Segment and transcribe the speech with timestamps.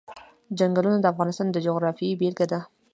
[0.57, 2.59] چنګلونه د افغانستان د جغرافیې بېلګه ده.